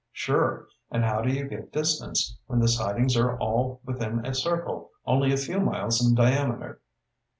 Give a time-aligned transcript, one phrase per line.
[0.11, 0.67] "Sure.
[0.89, 5.31] And how do you get distance, when the sightings are all within a circle only
[5.31, 6.81] a few miles in diameter?"